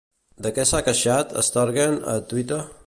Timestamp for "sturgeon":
1.51-2.03